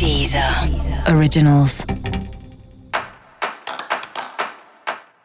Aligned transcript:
Deezer 0.00 0.42
Originals. 1.14 1.84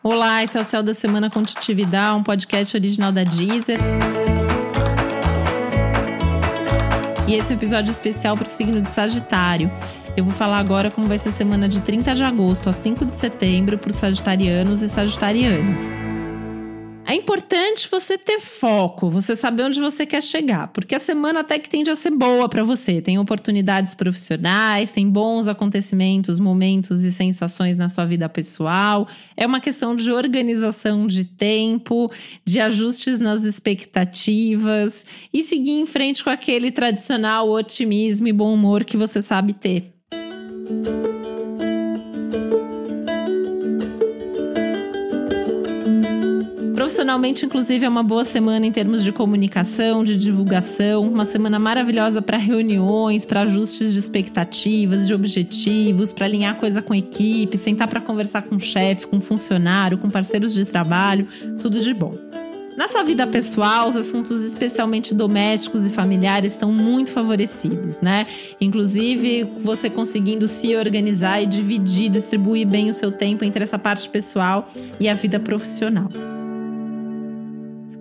Olá, 0.03 0.43
esse 0.43 0.57
é 0.57 0.61
o 0.61 0.65
Céu 0.65 0.83
da 0.83 0.93
Semana 0.93 1.29
com 1.29 1.41
Titividade, 1.41 2.19
um 2.19 2.21
podcast 2.21 2.75
original 2.75 3.09
da 3.09 3.23
Deezer. 3.23 3.79
E 7.25 7.35
esse 7.35 7.53
é 7.53 7.55
um 7.55 7.57
episódio 7.57 7.89
especial 7.89 8.35
para 8.35 8.47
o 8.47 8.49
signo 8.49 8.81
de 8.81 8.89
Sagitário. 8.89 9.71
Eu 10.17 10.25
vou 10.25 10.33
falar 10.33 10.59
agora 10.59 10.91
como 10.91 11.07
vai 11.07 11.19
ser 11.19 11.29
a 11.29 11.31
semana 11.31 11.69
de 11.69 11.79
30 11.79 12.13
de 12.13 12.25
agosto 12.25 12.69
a 12.69 12.73
5 12.73 13.05
de 13.05 13.15
setembro 13.15 13.77
para 13.77 13.91
os 13.91 13.95
sagitarianos 13.95 14.81
e 14.81 14.89
sagitarianas. 14.89 16.04
É 17.15 17.17
importante 17.17 17.87
você 17.89 18.17
ter 18.17 18.41
foco, 18.41 19.09
você 19.09 19.37
saber 19.37 19.63
onde 19.63 19.79
você 19.79 20.05
quer 20.05 20.21
chegar, 20.21 20.67
porque 20.67 20.93
a 20.93 20.99
semana 20.99 21.39
até 21.39 21.57
que 21.57 21.69
tende 21.69 21.89
a 21.89 21.95
ser 21.95 22.11
boa 22.11 22.49
para 22.49 22.61
você. 22.61 23.01
Tem 23.01 23.17
oportunidades 23.17 23.95
profissionais, 23.95 24.91
tem 24.91 25.09
bons 25.09 25.47
acontecimentos, 25.47 26.41
momentos 26.41 27.05
e 27.05 27.13
sensações 27.13 27.77
na 27.77 27.87
sua 27.87 28.03
vida 28.03 28.27
pessoal. 28.27 29.07
É 29.37 29.47
uma 29.47 29.61
questão 29.61 29.95
de 29.95 30.11
organização 30.11 31.07
de 31.07 31.23
tempo, 31.23 32.11
de 32.43 32.59
ajustes 32.59 33.17
nas 33.17 33.45
expectativas 33.45 35.05
e 35.31 35.41
seguir 35.41 35.71
em 35.71 35.85
frente 35.85 36.21
com 36.21 36.29
aquele 36.29 36.69
tradicional 36.69 37.49
otimismo 37.49 38.27
e 38.27 38.33
bom 38.33 38.53
humor 38.53 38.83
que 38.83 38.97
você 38.97 39.21
sabe 39.21 39.53
ter. 39.53 39.93
Profissionalmente, 46.95 47.45
inclusive, 47.45 47.85
é 47.85 47.89
uma 47.89 48.01
boa 48.01 48.23
semana 48.23 48.65
em 48.65 48.71
termos 48.71 49.03
de 49.03 49.11
comunicação, 49.11 50.01
de 50.01 50.15
divulgação, 50.15 51.01
uma 51.01 51.25
semana 51.25 51.59
maravilhosa 51.59 52.21
para 52.21 52.37
reuniões, 52.37 53.25
para 53.25 53.41
ajustes 53.41 53.91
de 53.91 53.99
expectativas, 53.99 55.05
de 55.05 55.13
objetivos, 55.13 56.13
para 56.13 56.25
alinhar 56.25 56.55
coisa 56.55 56.81
com 56.81 56.95
equipe, 56.95 57.57
sentar 57.57 57.89
para 57.89 57.99
conversar 57.99 58.43
com 58.43 58.55
o 58.55 58.61
chefe, 58.61 59.07
com 59.07 59.19
funcionário, 59.19 59.97
com 59.97 60.09
parceiros 60.09 60.53
de 60.53 60.63
trabalho, 60.63 61.27
tudo 61.61 61.81
de 61.81 61.93
bom. 61.93 62.17
Na 62.77 62.87
sua 62.87 63.03
vida 63.03 63.27
pessoal, 63.27 63.89
os 63.89 63.97
assuntos 63.97 64.41
especialmente 64.41 65.13
domésticos 65.13 65.85
e 65.85 65.89
familiares 65.89 66.53
estão 66.53 66.71
muito 66.71 67.11
favorecidos, 67.11 67.99
né? 67.99 68.25
Inclusive, 68.61 69.43
você 69.59 69.89
conseguindo 69.89 70.47
se 70.47 70.73
organizar 70.77 71.41
e 71.41 71.45
dividir, 71.45 72.09
distribuir 72.09 72.65
bem 72.65 72.87
o 72.87 72.93
seu 72.93 73.11
tempo 73.11 73.43
entre 73.43 73.63
essa 73.63 73.77
parte 73.77 74.07
pessoal 74.07 74.71
e 74.97 75.09
a 75.09 75.13
vida 75.13 75.41
profissional 75.41 76.07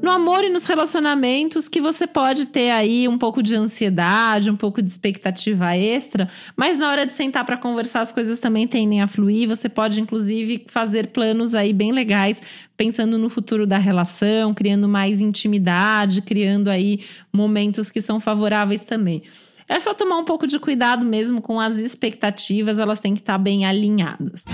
no 0.05 0.11
amor 0.11 0.45
e 0.45 0.51
nos 0.51 0.67
relacionamentos 0.67 1.67
que 1.67 1.81
você 1.81 2.07
pode 2.07 2.45
ter 2.45 2.71
aí 2.71 3.09
um 3.09 3.17
pouco 3.17 3.43
de 3.43 3.55
ansiedade, 3.55 4.51
um 4.51 4.57
pouco 4.57 4.83
de 4.83 4.91
expectativa 4.91 5.75
extra, 5.75 6.29
mas 6.55 6.79
na 6.79 6.91
hora 6.91 7.07
de 7.07 7.15
sentar 7.15 7.43
para 7.47 7.57
conversar 7.57 8.03
as 8.03 8.13
coisas 8.13 8.39
também 8.39 8.69
tendem 8.69 9.01
a 9.01 9.07
fluir. 9.09 9.49
Você 9.49 9.67
pode 9.67 10.03
inclusive 10.03 10.67
fazer 10.69 11.07
planos 11.07 11.55
aí 11.55 11.73
bem 11.73 11.91
legais, 11.91 12.43
pensando 12.77 13.17
no 13.17 13.31
futuro 13.31 13.67
da 13.67 13.79
relação, 13.79 14.53
criando 14.53 14.87
mais 14.87 15.23
intimidade, 15.23 16.21
criando 16.21 16.69
aí 16.69 17.01
momentos 17.33 17.91
que 17.91 18.03
são 18.03 18.21
favoráveis 18.21 18.85
também. 18.85 19.23
É 19.67 19.81
só 19.81 19.95
tomar 19.95 20.19
um 20.19 20.25
pouco 20.25 20.47
de 20.47 20.59
cuidado 20.59 21.07
mesmo 21.07 21.41
com 21.41 21.59
as 21.59 21.79
expectativas, 21.79 22.79
elas 22.79 23.01
têm 23.01 23.15
que 23.15 23.23
estar 23.23 23.39
bem 23.39 23.65
alinhadas. 23.65 24.45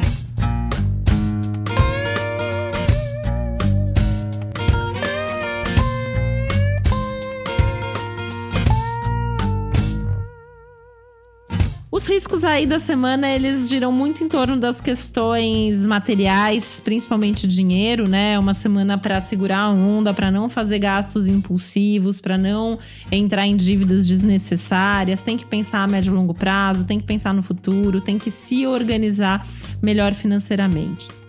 Os 11.93 12.07
riscos 12.07 12.45
aí 12.45 12.67
da 12.67 12.79
semana, 12.79 13.29
eles 13.29 13.69
giram 13.69 13.91
muito 13.91 14.23
em 14.23 14.29
torno 14.29 14.57
das 14.57 14.81
questões 14.81 15.85
materiais, 15.85 16.79
principalmente 16.79 17.49
dinheiro, 17.49 18.09
né? 18.09 18.39
Uma 18.39 18.55
semana 18.55 18.97
para 18.97 19.21
segurar 19.21 19.59
a 19.59 19.71
onda, 19.71 20.15
para 20.15 20.31
não 20.31 20.49
fazer 20.49 20.79
gastos 20.79 21.27
impulsivos, 21.27 22.21
para 22.21 22.39
não 22.39 22.79
entrar 23.11 23.45
em 23.45 23.57
dívidas 23.57 24.07
desnecessárias. 24.07 25.21
Tem 25.21 25.37
que 25.37 25.45
pensar 25.45 25.83
a 25.83 25.89
médio 25.89 26.13
e 26.13 26.15
longo 26.15 26.33
prazo, 26.33 26.87
tem 26.87 27.01
que 27.01 27.07
pensar 27.07 27.35
no 27.35 27.43
futuro, 27.43 28.01
tem 28.01 28.19
que 28.19 28.31
se 28.31 28.65
organizar 28.69 29.45
melhor 29.83 30.15
financeiramente. 30.15 31.20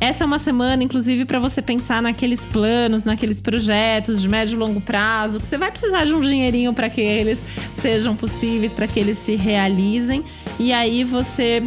Essa 0.00 0.24
é 0.24 0.26
uma 0.26 0.38
semana, 0.38 0.82
inclusive, 0.82 1.26
para 1.26 1.38
você 1.38 1.60
pensar 1.60 2.00
naqueles 2.00 2.46
planos, 2.46 3.04
naqueles 3.04 3.38
projetos 3.38 4.22
de 4.22 4.28
médio 4.30 4.56
e 4.56 4.58
longo 4.58 4.80
prazo, 4.80 5.38
que 5.38 5.46
você 5.46 5.58
vai 5.58 5.70
precisar 5.70 6.04
de 6.04 6.14
um 6.14 6.20
dinheirinho 6.22 6.72
para 6.72 6.88
que 6.88 7.02
eles 7.02 7.44
sejam 7.74 8.16
possíveis, 8.16 8.72
para 8.72 8.88
que 8.88 8.98
eles 8.98 9.18
se 9.18 9.36
realizem. 9.36 10.24
E 10.58 10.72
aí 10.72 11.04
você 11.04 11.62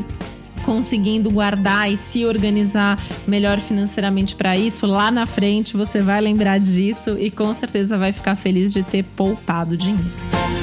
conseguindo 0.66 1.30
guardar 1.30 1.92
e 1.92 1.98
se 1.98 2.26
organizar 2.26 2.98
melhor 3.28 3.60
financeiramente 3.60 4.34
para 4.34 4.56
isso, 4.56 4.88
lá 4.88 5.12
na 5.12 5.26
frente 5.26 5.76
você 5.76 6.00
vai 6.02 6.22
lembrar 6.22 6.60
disso 6.60 7.18
e 7.20 7.30
com 7.30 7.54
certeza 7.54 7.98
vai 7.98 8.12
ficar 8.12 8.36
feliz 8.36 8.74
de 8.74 8.82
ter 8.82 9.04
poupado 9.04 9.78
dinheiro. 9.78 10.63